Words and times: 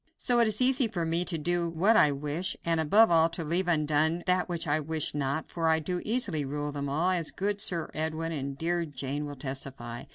So 0.17 0.39
it 0.39 0.47
is 0.47 0.63
easy 0.63 0.87
for 0.87 1.05
me 1.05 1.23
to 1.25 1.37
do 1.37 1.69
what 1.69 1.95
I 1.95 2.11
wish, 2.11 2.57
and 2.65 2.79
above 2.79 3.11
all 3.11 3.29
to 3.29 3.43
leave 3.43 3.67
undone 3.67 4.23
that 4.25 4.49
which 4.49 4.67
I 4.67 4.79
wish 4.79 5.13
not, 5.13 5.51
for 5.51 5.69
I 5.69 5.77
do 5.77 6.01
easily 6.03 6.43
rule 6.43 6.71
them 6.71 6.89
all, 6.89 7.11
as 7.11 7.29
good 7.29 7.61
Sir 7.61 7.87
Edwin 7.93 8.31
and 8.31 8.57
dear 8.57 8.83
Jane 8.83 9.27
will 9.27 9.35
testify. 9.35 10.05